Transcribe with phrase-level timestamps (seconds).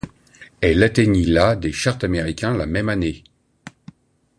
[0.61, 3.23] Elle atteignit la des charts américains la même année.